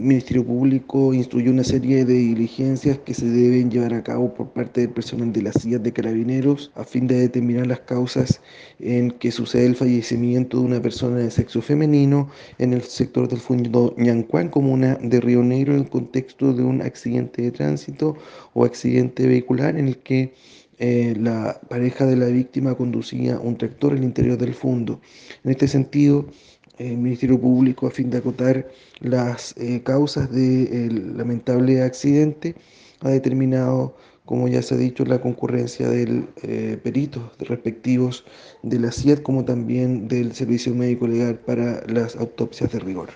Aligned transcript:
El 0.00 0.06
Ministerio 0.06 0.46
Público 0.46 1.12
instruyó 1.12 1.50
una 1.50 1.64
serie 1.64 2.04
de 2.04 2.14
diligencias 2.14 2.98
que 2.98 3.14
se 3.14 3.26
deben 3.28 3.68
llevar 3.68 3.94
a 3.94 4.04
cabo 4.04 4.32
por 4.32 4.52
parte 4.52 4.82
del 4.82 4.90
personal 4.90 5.32
de 5.32 5.42
las 5.42 5.60
CIA 5.60 5.80
de 5.80 5.92
Carabineros 5.92 6.70
a 6.76 6.84
fin 6.84 7.08
de 7.08 7.18
determinar 7.18 7.66
las 7.66 7.80
causas 7.80 8.40
en 8.78 9.10
que 9.10 9.32
sucede 9.32 9.66
el 9.66 9.74
fallecimiento 9.74 10.60
de 10.60 10.66
una 10.66 10.80
persona 10.80 11.16
de 11.16 11.32
sexo 11.32 11.60
femenino 11.62 12.30
en 12.58 12.74
el 12.74 12.82
sector 12.82 13.26
del 13.26 13.40
Fundo 13.40 13.92
Ñancuán, 13.98 14.50
comuna 14.50 14.96
de 15.02 15.20
Río 15.20 15.42
Negro, 15.42 15.74
en 15.74 15.80
el 15.80 15.88
contexto 15.88 16.52
de 16.52 16.62
un 16.62 16.80
accidente 16.80 17.42
de 17.42 17.50
tránsito 17.50 18.16
o 18.54 18.64
accidente 18.64 19.26
vehicular 19.26 19.76
en 19.76 19.88
el 19.88 19.98
que 19.98 20.32
eh, 20.78 21.16
la 21.18 21.60
pareja 21.68 22.06
de 22.06 22.14
la 22.14 22.26
víctima 22.26 22.76
conducía 22.76 23.40
un 23.40 23.58
tractor 23.58 23.94
al 23.94 24.04
interior 24.04 24.38
del 24.38 24.54
fondo. 24.54 25.00
En 25.42 25.50
este 25.50 25.66
sentido, 25.66 26.28
el 26.78 26.96
Ministerio 26.96 27.40
Público, 27.40 27.86
a 27.86 27.90
fin 27.90 28.10
de 28.10 28.18
acotar 28.18 28.68
las 29.00 29.54
eh, 29.58 29.82
causas 29.82 30.30
del 30.30 31.16
lamentable 31.16 31.82
accidente, 31.82 32.54
ha 33.00 33.10
determinado, 33.10 33.96
como 34.24 34.48
ya 34.48 34.62
se 34.62 34.74
ha 34.74 34.78
dicho, 34.78 35.04
la 35.04 35.20
concurrencia 35.20 35.88
del 35.88 36.28
eh, 36.42 36.78
perito 36.82 37.32
respectivos 37.40 38.24
de 38.62 38.78
la 38.78 38.92
CIED 38.92 39.20
como 39.20 39.44
también 39.44 40.08
del 40.08 40.34
Servicio 40.34 40.74
Médico 40.74 41.06
Legal 41.06 41.38
para 41.38 41.84
las 41.86 42.16
autopsias 42.16 42.72
de 42.72 42.78
rigor. 42.80 43.08